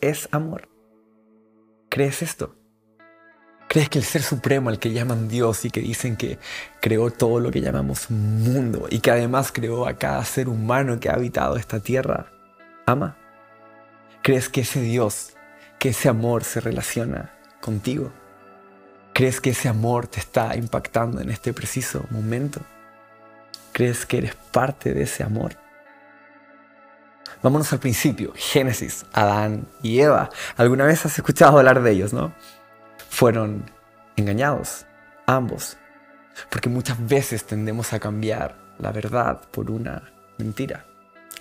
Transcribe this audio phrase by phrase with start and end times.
[0.00, 0.68] Es amor.
[1.88, 2.54] ¿Crees esto?
[3.68, 6.38] ¿Crees que el ser supremo al que llaman Dios y que dicen que
[6.80, 11.08] creó todo lo que llamamos mundo y que además creó a cada ser humano que
[11.08, 12.30] ha habitado esta tierra,
[12.84, 13.16] ama?
[14.22, 15.32] ¿Crees que ese Dios,
[15.78, 17.32] que ese amor se relaciona
[17.62, 18.12] contigo?
[19.14, 22.60] ¿Crees que ese amor te está impactando en este preciso momento?
[23.72, 25.61] ¿Crees que eres parte de ese amor?
[27.42, 30.30] Vámonos al principio, Génesis, Adán y Eva.
[30.56, 32.32] ¿Alguna vez has escuchado hablar de ellos, no?
[33.10, 33.64] Fueron
[34.14, 34.86] engañados,
[35.26, 35.76] ambos,
[36.50, 40.84] porque muchas veces tendemos a cambiar la verdad por una mentira.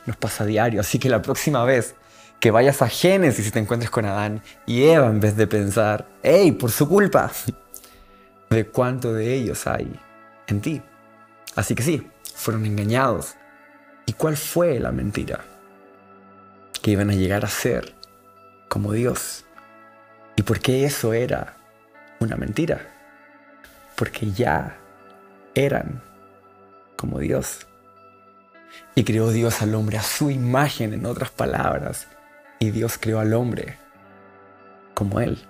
[0.07, 1.95] Nos pasa a diario, así que la próxima vez
[2.39, 6.07] que vayas a Génesis y te encuentres con Adán y Eva en vez de pensar,
[6.23, 7.31] ¡hey, por su culpa!
[8.49, 9.87] de cuánto de ellos hay
[10.47, 10.81] en ti.
[11.55, 13.35] Así que sí, fueron engañados.
[14.07, 15.45] ¿Y cuál fue la mentira?
[16.81, 17.93] Que iban a llegar a ser
[18.67, 19.45] como Dios.
[20.35, 21.55] ¿Y por qué eso era
[22.19, 22.81] una mentira?
[23.95, 24.77] Porque ya
[25.53, 26.01] eran
[26.95, 27.67] como Dios.
[28.95, 32.07] Y creó Dios al hombre a su imagen, en otras palabras.
[32.59, 33.77] Y Dios creó al hombre
[34.93, 35.45] como Él.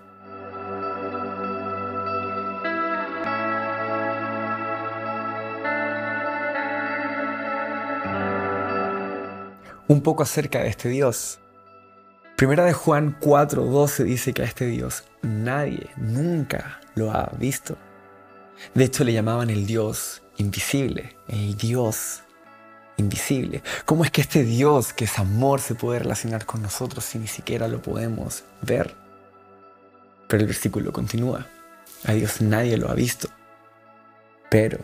[9.91, 11.39] Un poco acerca de este Dios.
[12.37, 17.77] Primera de Juan 4:12 dice que a este Dios nadie nunca lo ha visto.
[18.73, 22.21] De hecho le llamaban el Dios invisible, el Dios
[22.95, 23.63] invisible.
[23.83, 27.27] ¿Cómo es que este Dios que es amor se puede relacionar con nosotros si ni
[27.27, 28.95] siquiera lo podemos ver?
[30.29, 31.47] Pero el versículo continúa.
[32.05, 33.27] A Dios nadie lo ha visto.
[34.49, 34.79] Pero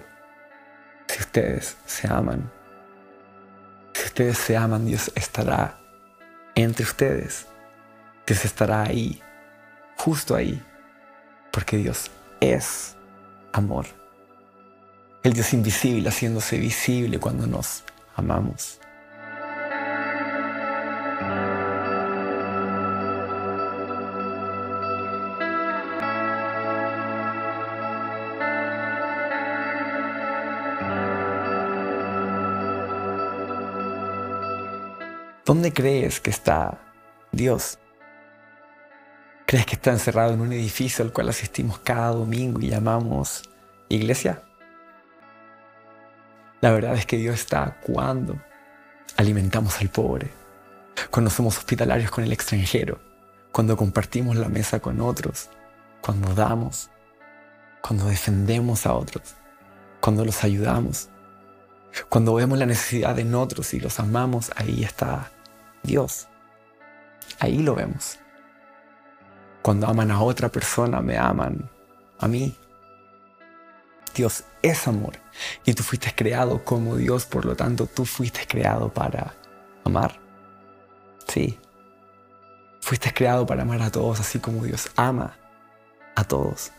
[1.07, 2.51] si ustedes se aman,
[4.17, 5.77] ustedes se aman, Dios estará
[6.55, 7.45] entre ustedes.
[8.25, 9.21] Dios estará ahí,
[9.95, 10.59] justo ahí,
[11.51, 12.95] porque Dios es
[13.53, 13.85] amor.
[15.21, 17.83] El Dios invisible haciéndose visible cuando nos
[18.15, 18.79] amamos.
[35.47, 36.77] ¿Dónde crees que está
[37.31, 37.79] Dios?
[39.45, 43.43] ¿Crees que está encerrado en un edificio al cual asistimos cada domingo y llamamos
[43.87, 44.43] iglesia?
[46.59, 48.35] La verdad es que Dios está cuando
[49.15, 50.31] alimentamos al pobre,
[51.11, 52.99] cuando somos hospitalarios con el extranjero,
[53.53, 55.49] cuando compartimos la mesa con otros,
[56.01, 56.89] cuando damos,
[57.81, 59.35] cuando defendemos a otros,
[60.01, 61.07] cuando los ayudamos,
[62.09, 65.31] cuando vemos la necesidad en otros y los amamos, ahí está
[65.83, 66.27] Dios.
[67.39, 68.19] Ahí lo vemos.
[69.61, 71.69] Cuando aman a otra persona, me aman
[72.19, 72.55] a mí.
[74.15, 75.13] Dios es amor
[75.63, 79.35] y tú fuiste creado como Dios, por lo tanto tú fuiste creado para
[79.83, 80.19] amar.
[81.27, 81.59] Sí.
[82.81, 85.37] Fuiste creado para amar a todos, así como Dios ama
[86.15, 86.71] a todos.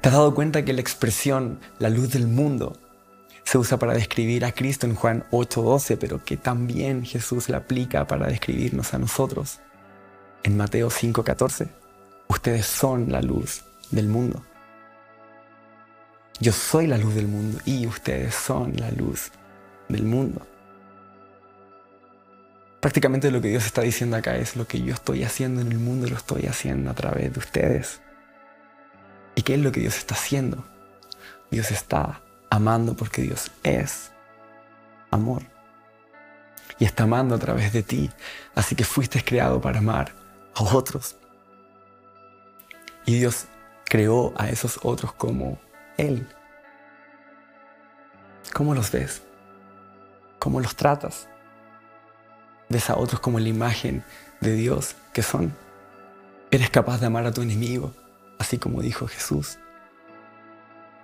[0.00, 2.78] ¿Te has dado cuenta que la expresión la luz del mundo
[3.50, 8.06] se usa para describir a Cristo en Juan 8:12, pero que también Jesús la aplica
[8.06, 9.58] para describirnos a nosotros.
[10.44, 11.66] En Mateo 5:14,
[12.28, 14.40] ustedes son la luz del mundo.
[16.38, 19.32] Yo soy la luz del mundo y ustedes son la luz
[19.88, 20.46] del mundo.
[22.78, 25.80] Prácticamente lo que Dios está diciendo acá es lo que yo estoy haciendo en el
[25.80, 28.00] mundo lo estoy haciendo a través de ustedes.
[29.34, 30.64] ¿Y qué es lo que Dios está haciendo?
[31.50, 34.10] Dios está amando porque Dios es
[35.10, 35.42] amor.
[36.78, 38.10] Y está amando a través de ti.
[38.54, 40.12] Así que fuiste creado para amar
[40.54, 41.16] a otros.
[43.06, 43.46] Y Dios
[43.84, 45.58] creó a esos otros como
[45.96, 46.26] Él.
[48.52, 49.22] ¿Cómo los ves?
[50.38, 51.28] ¿Cómo los tratas?
[52.68, 54.04] ¿Ves a otros como la imagen
[54.40, 55.54] de Dios que son?
[56.50, 57.92] ¿Eres capaz de amar a tu enemigo,
[58.38, 59.58] así como dijo Jesús?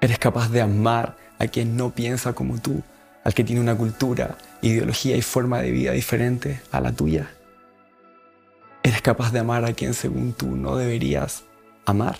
[0.06, 2.81] ¿Eres capaz de amar a quien no piensa como tú,
[3.25, 7.29] al que tiene una cultura, ideología y forma de vida diferente a la tuya.
[8.85, 11.43] ¿Eres capaz de amar a quien según tú no deberías
[11.87, 12.19] amar?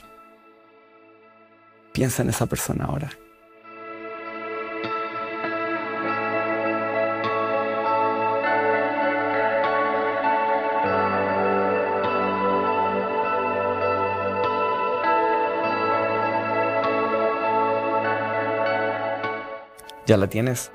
[1.92, 3.12] Piensa en esa persona ahora.
[20.06, 20.70] Ya la tienes.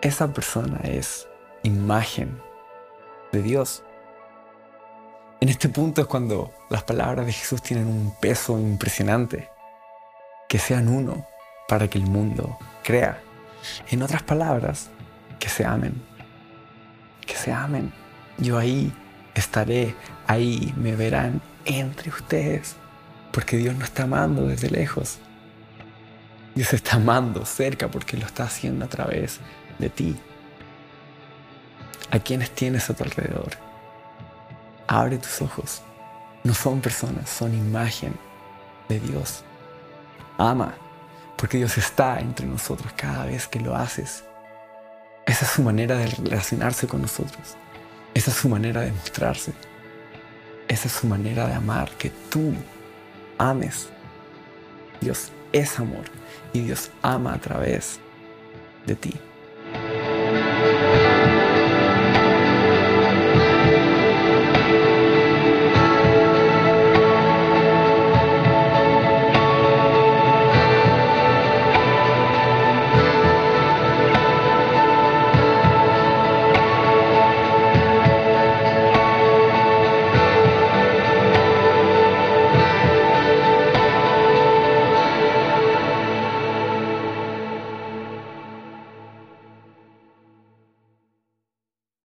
[0.00, 1.28] Esa persona es
[1.62, 2.40] imagen
[3.32, 3.82] de Dios.
[5.40, 9.48] En este punto es cuando las palabras de Jesús tienen un peso impresionante.
[10.48, 11.26] Que sean uno
[11.68, 13.20] para que el mundo crea.
[13.90, 14.90] En otras palabras,
[15.38, 16.00] que se amen.
[17.26, 17.92] Que se amen.
[18.38, 18.92] Yo ahí
[19.34, 19.94] estaré,
[20.26, 22.76] ahí me verán entre ustedes.
[23.32, 25.18] Porque Dios no está amando desde lejos.
[26.54, 29.40] Dios está amando cerca porque lo está haciendo a través
[29.78, 30.16] de ti.
[32.10, 33.52] ¿A quienes tienes a tu alrededor?
[34.86, 35.82] Abre tus ojos.
[36.44, 38.14] No son personas, son imagen
[38.88, 39.44] de Dios.
[40.36, 40.74] Ama,
[41.36, 44.24] porque Dios está entre nosotros cada vez que lo haces.
[45.26, 47.56] Esa es su manera de relacionarse con nosotros.
[48.12, 49.52] Esa es su manera de mostrarse.
[50.68, 52.54] Esa es su manera de amar, que tú
[53.38, 53.88] ames.
[55.02, 56.04] Dios es amor
[56.52, 57.98] y Dios ama a través
[58.86, 59.12] de ti.